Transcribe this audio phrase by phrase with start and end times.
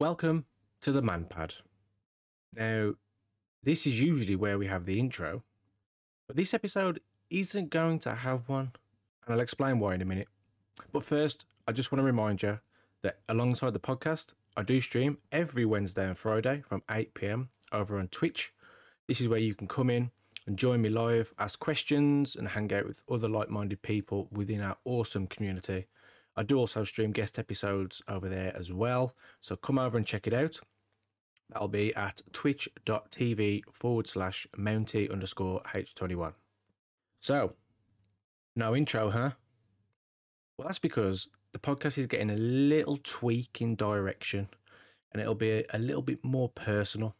[0.00, 0.46] Welcome
[0.80, 1.52] to the Manpad.
[2.52, 2.94] Now,
[3.62, 5.44] this is usually where we have the intro,
[6.26, 6.98] but this episode
[7.30, 8.72] isn't going to have one,
[9.24, 10.26] and I'll explain why in a minute.
[10.92, 12.58] But first, I just want to remind you
[13.02, 17.96] that alongside the podcast, I do stream every Wednesday and Friday from 8 pm over
[17.96, 18.52] on Twitch.
[19.06, 20.10] This is where you can come in
[20.48, 24.60] and join me live, ask questions, and hang out with other like minded people within
[24.60, 25.86] our awesome community.
[26.36, 29.14] I do also stream guest episodes over there as well.
[29.40, 30.60] So come over and check it out.
[31.50, 36.32] That'll be at twitch.tv forward slash mounty underscore h21.
[37.20, 37.54] So,
[38.56, 39.30] no intro, huh?
[40.56, 44.48] Well, that's because the podcast is getting a little tweak in direction
[45.12, 47.14] and it'll be a, a little bit more personal.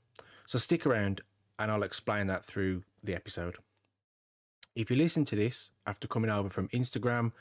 [0.46, 1.20] So stick around
[1.58, 3.56] and I'll explain that through the episode.
[4.74, 7.32] If you listen to this after coming over from Instagram,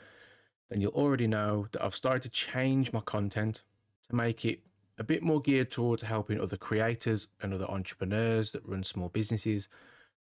[0.70, 3.62] then you'll already know that I've started to change my content
[4.08, 4.60] to make it
[4.98, 9.68] a bit more geared towards helping other creators and other entrepreneurs that run small businesses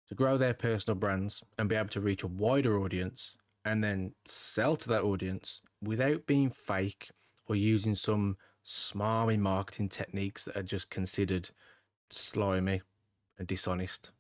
[0.10, 4.14] to grow their personal brands and be able to reach a wider audience and then
[4.26, 7.12] sell to that audience without being fake
[7.48, 11.50] or using some smarmy marketing techniques that are just considered
[12.10, 12.82] slimy
[13.38, 14.12] and dishonest.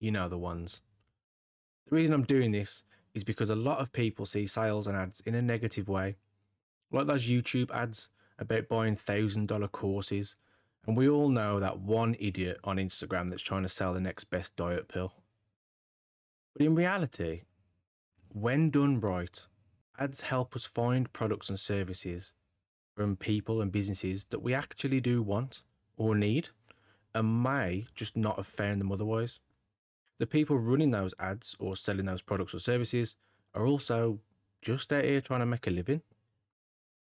[0.00, 0.82] You know the ones.
[1.88, 5.20] The reason I'm doing this is because a lot of people see sales and ads
[5.20, 6.16] in a negative way,
[6.92, 10.36] like those YouTube ads about buying thousand dollar courses.
[10.86, 14.24] And we all know that one idiot on Instagram that's trying to sell the next
[14.24, 15.12] best diet pill.
[16.54, 17.42] But in reality,
[18.28, 19.46] when done right,
[19.98, 22.32] ads help us find products and services
[22.94, 25.62] from people and businesses that we actually do want
[25.96, 26.48] or need
[27.14, 29.40] and may just not have found them otherwise.
[30.18, 33.14] The people running those ads or selling those products or services
[33.54, 34.18] are also
[34.62, 36.02] just out here trying to make a living.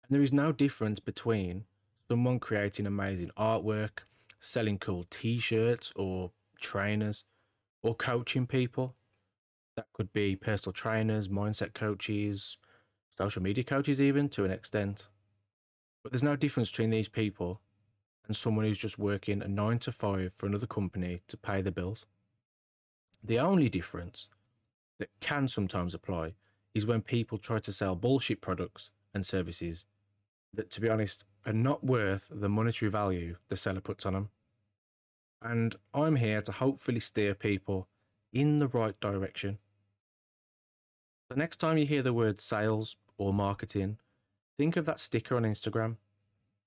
[0.03, 1.65] And there is no difference between
[2.07, 3.99] someone creating amazing artwork,
[4.39, 7.23] selling cool t shirts or trainers,
[7.81, 8.95] or coaching people.
[9.75, 12.57] That could be personal trainers, mindset coaches,
[13.17, 15.07] social media coaches, even to an extent.
[16.03, 17.61] But there's no difference between these people
[18.27, 21.71] and someone who's just working a nine to five for another company to pay the
[21.71, 22.05] bills.
[23.23, 24.27] The only difference
[24.99, 26.33] that can sometimes apply
[26.73, 29.85] is when people try to sell bullshit products and services
[30.53, 34.29] that, to be honest, are not worth the monetary value the seller puts on them.
[35.41, 37.87] And I'm here to hopefully steer people
[38.31, 39.57] in the right direction.
[41.29, 43.97] The next time you hear the word sales or marketing,
[44.57, 45.97] think of that sticker on Instagram,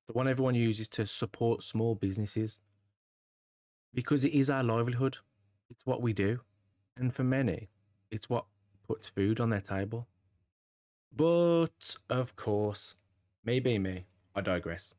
[0.07, 2.59] the one everyone uses to support small businesses.
[3.93, 5.19] Because it is our livelihood.
[5.71, 6.41] It's what we do.
[6.97, 7.69] And for many,
[8.11, 8.47] it's what
[8.87, 10.07] puts food on their table.
[11.15, 12.97] But, of course,
[13.45, 14.95] maybe me, I digress.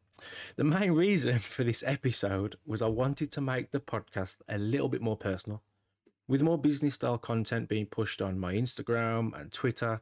[0.56, 4.90] The main reason for this episode was I wanted to make the podcast a little
[4.90, 5.62] bit more personal.
[6.28, 10.02] With more business style content being pushed on my Instagram and Twitter,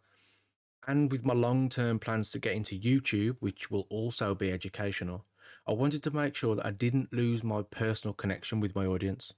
[0.87, 5.25] and with my long term plans to get into YouTube, which will also be educational,
[5.67, 9.33] I wanted to make sure that I didn't lose my personal connection with my audience,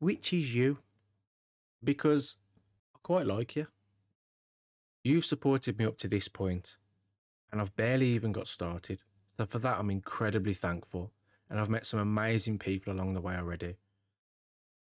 [0.00, 0.78] which is you,
[1.84, 2.36] because
[2.94, 3.68] I quite like you.
[5.04, 6.76] You've supported me up to this point,
[7.52, 9.00] and I've barely even got started.
[9.36, 11.12] So for that, I'm incredibly thankful,
[11.48, 13.76] and I've met some amazing people along the way already.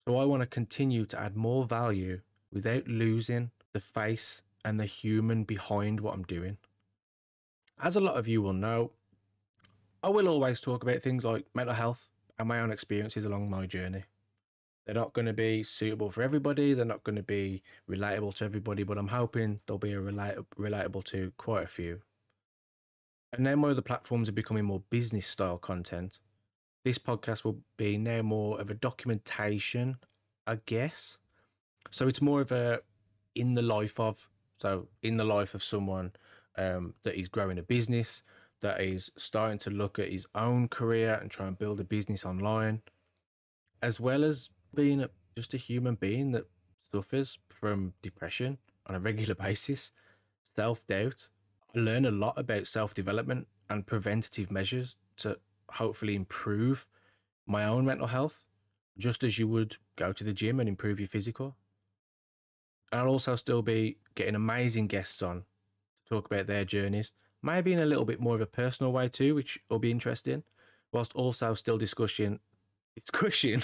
[0.08, 4.86] So I want to continue to add more value without losing the face and the
[4.86, 6.58] human behind what I'm doing.
[7.82, 8.92] As a lot of you will know,
[10.02, 13.66] I will always talk about things like mental health and my own experiences along my
[13.66, 14.04] journey.
[14.86, 16.74] They're not going to be suitable for everybody.
[16.74, 21.04] They're not going to be relatable to everybody, but I'm hoping they'll be relate- relatable
[21.06, 22.02] to quite a few.
[23.32, 26.20] And now more of the platforms are becoming more business style content.
[26.84, 29.98] This podcast will be now more of a documentation,
[30.48, 31.18] I guess.
[31.92, 32.82] So it's more of a
[33.36, 34.28] in the life of,
[34.60, 36.14] so in the life of someone
[36.58, 38.24] um, that is growing a business,
[38.62, 42.26] that is starting to look at his own career and try and build a business
[42.26, 42.82] online,
[43.82, 46.48] as well as being a, just a human being that
[46.92, 48.58] suffers from depression
[48.88, 49.92] on a regular basis,
[50.44, 51.28] self doubt.
[51.76, 55.38] I learn a lot about self development and preventative measures to
[55.70, 56.88] hopefully improve
[57.46, 58.46] my own mental health,
[58.98, 61.56] just as you would go to the gym and improve your physical.
[62.92, 67.12] I'll also still be getting amazing guests on to talk about their journeys,
[67.42, 70.44] maybe in a little bit more of a personal way too, which will be interesting,
[70.92, 72.40] whilst also still discussing
[72.96, 73.64] discussion.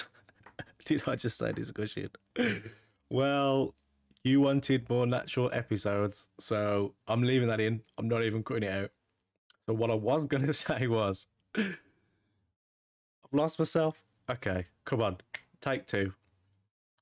[0.85, 2.09] Did I just say discussion?
[3.09, 3.75] well,
[4.23, 7.81] you wanted more natural episodes, so I'm leaving that in.
[7.97, 8.91] I'm not even cutting it out.
[9.65, 11.77] So what I was gonna say was I've
[13.31, 14.01] lost myself.
[14.29, 15.17] Okay, come on,
[15.61, 16.13] take two.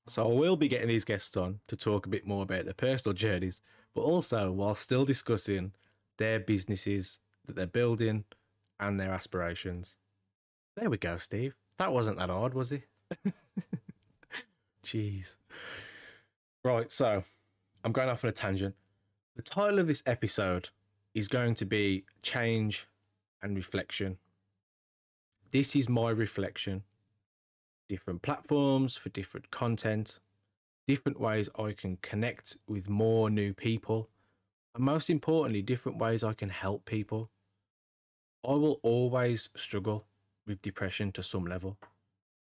[0.08, 2.74] So I will be getting these guests on to talk a bit more about their
[2.74, 3.62] personal journeys,
[3.94, 5.72] but also while still discussing
[6.18, 8.24] their businesses that they're building
[8.78, 9.96] and their aspirations.
[10.76, 11.54] There we go, Steve.
[11.78, 12.82] That wasn't that hard, was it?
[14.84, 15.36] Jeez.
[16.62, 17.24] Right, so
[17.82, 18.74] I'm going off on a tangent.
[19.34, 20.68] The title of this episode
[21.14, 22.86] is going to be Change
[23.42, 24.18] and Reflection.
[25.50, 26.82] This is my reflection.
[27.88, 30.18] Different platforms for different content,
[30.86, 34.10] different ways I can connect with more new people,
[34.74, 37.30] and most importantly, different ways I can help people.
[38.46, 40.06] I will always struggle
[40.46, 41.78] with depression to some level.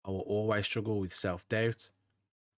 [0.05, 1.89] I will always struggle with self doubt.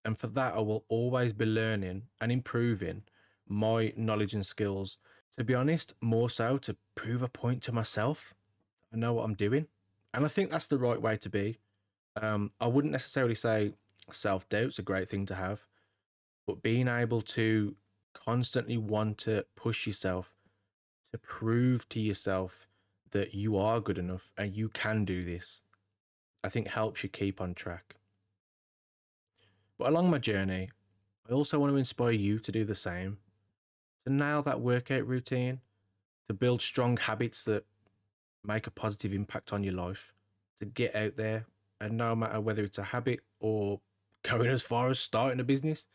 [0.06, 3.04] And for that, I will always be learning and improving
[3.48, 4.98] my knowledge and skills.
[5.38, 8.34] To be honest, more so to prove a point to myself.
[8.94, 9.68] I know what I'm doing.
[10.14, 11.58] And I think that's the right way to be.
[12.22, 13.74] Um, I wouldn't necessarily say
[14.12, 15.66] self doubt's a great thing to have,
[16.46, 17.76] but being able to
[18.14, 20.36] constantly want to push yourself
[21.12, 22.68] to prove to yourself
[23.12, 25.62] that you are good enough and you can do this,
[26.44, 27.96] I think helps you keep on track.
[29.78, 30.70] But along my journey,
[31.30, 33.18] I also want to inspire you to do the same,
[34.06, 35.62] to nail that workout routine,
[36.28, 37.66] to build strong habits that
[38.44, 40.14] make a positive impact on your life,
[40.58, 41.46] to get out there
[41.84, 43.82] and no matter whether it's a habit or
[44.24, 45.86] going as far as starting a business,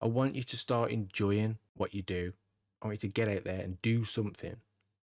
[0.00, 2.32] I want you to start enjoying what you do.
[2.80, 4.56] I want you to get out there and do something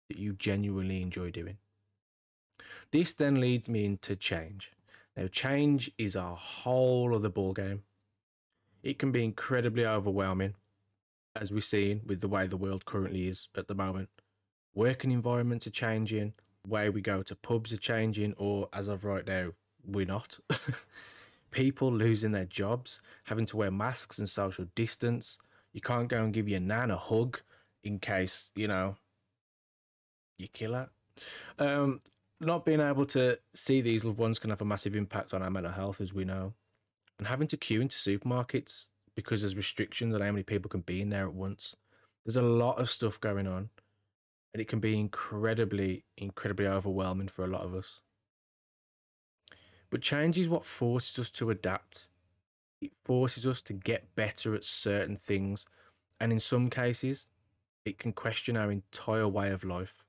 [0.09, 1.57] that you genuinely enjoy doing.
[2.93, 4.73] This then leads me into change.
[5.17, 7.81] Now, change is a whole other ballgame.
[8.83, 10.55] It can be incredibly overwhelming,
[11.37, 14.09] as we've seen with the way the world currently is at the moment.
[14.75, 16.33] Working environments are changing,
[16.67, 19.51] way we go to pubs are changing, or as of right now,
[19.85, 20.39] we're not.
[21.51, 25.39] People losing their jobs, having to wear masks and social distance.
[25.73, 27.41] You can't go and give your nan a hug
[27.85, 28.97] in case, you know,
[30.39, 30.91] you kill her.
[31.59, 32.01] Um,
[32.41, 35.51] not being able to see these loved ones can have a massive impact on our
[35.51, 36.55] mental health, as we know.
[37.19, 41.01] And having to queue into supermarkets because there's restrictions on how many people can be
[41.01, 41.77] in there at once.
[42.25, 43.71] There's a lot of stuff going on,
[44.53, 48.01] and it can be incredibly, incredibly overwhelming for a lot of us.
[49.91, 52.07] But change is what forces us to adapt.
[52.81, 55.67] It forces us to get better at certain things.
[56.19, 57.27] And in some cases,
[57.85, 60.03] it can question our entire way of life.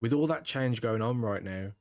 [0.00, 1.72] With all that change going on right now,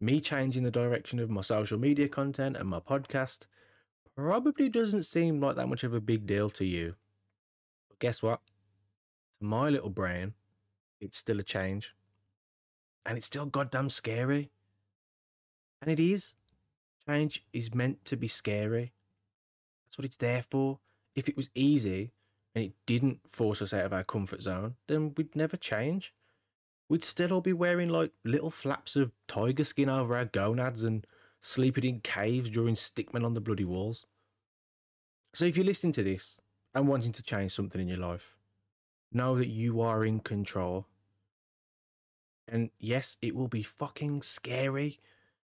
[0.00, 3.46] me changing the direction of my social media content and my podcast
[4.16, 6.94] probably doesn't seem like that much of a big deal to you.
[7.88, 8.40] But guess what?
[9.38, 10.34] To my little brain,
[11.00, 11.94] it's still a change.
[13.04, 14.50] And it's still goddamn scary.
[15.80, 16.34] And it is.
[17.08, 18.92] Change is meant to be scary.
[19.84, 20.80] That's what it's there for.
[21.14, 22.12] If it was easy
[22.54, 26.12] and it didn't force us out of our comfort zone, then we'd never change.
[26.88, 31.06] We'd still all be wearing like little flaps of tiger skin over our gonads and
[31.40, 34.06] sleeping in caves during stickmen on the bloody walls.
[35.34, 36.38] So if you're listening to this
[36.74, 38.36] and wanting to change something in your life,
[39.12, 40.86] know that you are in control.
[42.48, 45.00] And yes, it will be fucking scary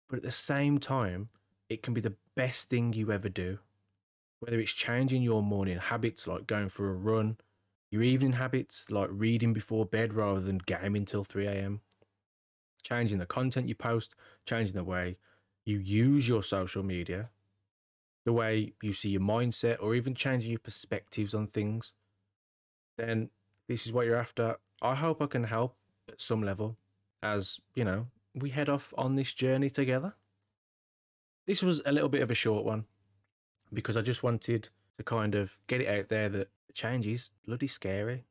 [0.09, 1.29] but at the same time,
[1.69, 3.59] it can be the best thing you ever do.
[4.39, 7.37] Whether it's changing your morning habits like going for a run,
[7.91, 11.81] your evening habits like reading before bed rather than gaming till 3 a.m.,
[12.83, 14.15] changing the content you post,
[14.45, 15.17] changing the way
[15.65, 17.29] you use your social media,
[18.25, 21.93] the way you see your mindset, or even changing your perspectives on things,
[22.97, 23.29] then
[23.67, 24.57] this is what you're after.
[24.81, 25.75] I hope I can help
[26.09, 26.77] at some level
[27.23, 30.15] as, you know, we head off on this journey together.
[31.47, 32.85] This was a little bit of a short one
[33.73, 37.67] because I just wanted to kind of get it out there that change is bloody
[37.67, 38.25] scary.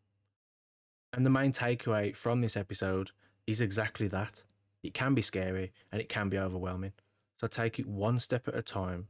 [1.12, 3.10] And the main takeaway from this episode
[3.46, 4.44] is exactly that.
[4.82, 6.92] It can be scary and it can be overwhelming.
[7.40, 9.08] So take it one step at a time.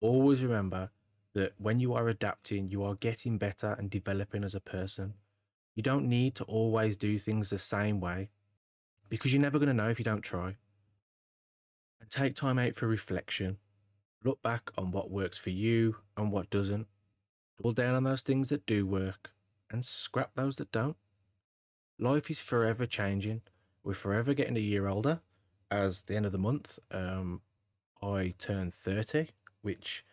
[0.00, 0.90] Always remember
[1.34, 5.14] that when you are adapting, you are getting better and developing as a person.
[5.74, 8.30] You don't need to always do things the same way
[9.08, 10.56] because you're never going to know if you don't try.
[12.00, 13.58] And take time out for reflection.
[14.22, 16.86] Look back on what works for you and what doesn't.
[17.58, 19.30] Double down on those things that do work
[19.70, 20.96] and scrap those that don't.
[21.98, 23.42] Life is forever changing.
[23.84, 25.20] We're forever getting a year older.
[25.70, 27.40] As the end of the month, um,
[28.02, 29.28] I turned 30,
[29.62, 30.04] which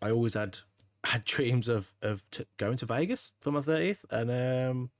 [0.00, 0.58] I always had
[1.04, 4.04] had dreams of of t- going to Vegas for my 30th.
[4.10, 4.90] And um,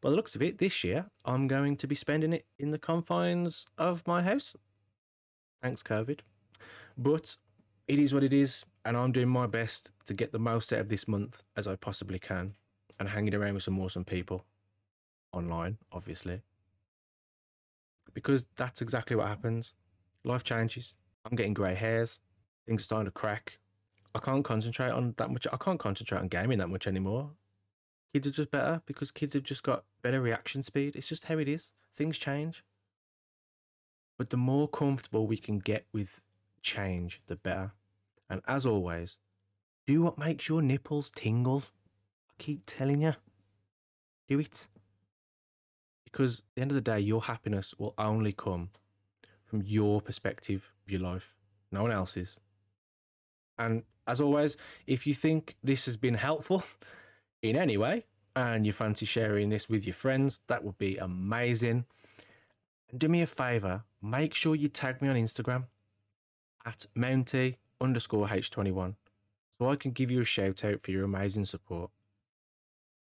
[0.00, 2.78] by the looks of it, this year I'm going to be spending it in the
[2.78, 4.56] confines of my house.
[5.62, 6.20] Thanks, COVID.
[6.96, 7.36] But
[7.86, 10.80] it is what it is, and I'm doing my best to get the most out
[10.80, 12.54] of this month as I possibly can
[12.98, 14.44] and hanging around with some awesome people
[15.32, 16.42] online, obviously.
[18.12, 19.72] Because that's exactly what happens.
[20.22, 20.94] Life changes.
[21.24, 22.20] I'm getting grey hairs.
[22.66, 23.58] Things are starting to crack.
[24.14, 25.46] I can't concentrate on that much.
[25.52, 27.30] I can't concentrate on gaming that much anymore.
[28.12, 30.94] Kids are just better because kids have just got better reaction speed.
[30.94, 31.72] It's just how it is.
[31.96, 32.62] Things change.
[34.16, 36.22] But the more comfortable we can get with
[36.62, 37.72] change, the better.
[38.28, 39.18] And as always,
[39.86, 41.64] do what makes your nipples tingle.
[42.30, 43.14] I keep telling you,
[44.28, 44.66] do it.
[46.04, 48.70] Because at the end of the day, your happiness will only come
[49.44, 51.34] from your perspective of your life,
[51.70, 52.38] no one else's.
[53.58, 56.64] And as always, if you think this has been helpful
[57.42, 61.84] in any way and you fancy sharing this with your friends, that would be amazing.
[62.90, 65.64] And do me a favor, make sure you tag me on Instagram
[66.64, 68.94] at Mounty underscore H21
[69.56, 71.90] so I can give you a shout out for your amazing support.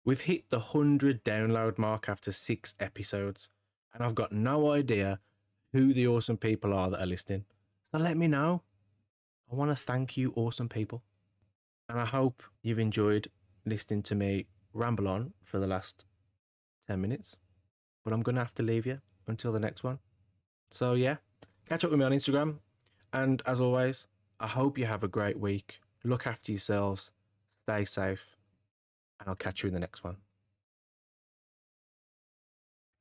[0.03, 3.49] We've hit the 100 download mark after six episodes,
[3.93, 5.19] and I've got no idea
[5.73, 7.45] who the awesome people are that are listening.
[7.91, 8.63] So let me know.
[9.51, 11.03] I want to thank you, awesome people.
[11.87, 13.29] And I hope you've enjoyed
[13.65, 16.05] listening to me ramble on for the last
[16.87, 17.35] 10 minutes.
[18.03, 19.99] But I'm going to have to leave you until the next one.
[20.71, 21.17] So, yeah,
[21.67, 22.57] catch up with me on Instagram.
[23.11, 24.05] And as always,
[24.39, 25.81] I hope you have a great week.
[26.03, 27.11] Look after yourselves,
[27.63, 28.25] stay safe,
[29.19, 30.17] and I'll catch you in the next one.